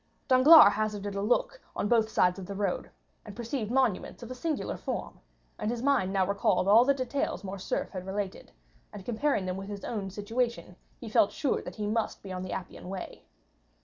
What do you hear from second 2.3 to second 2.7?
of the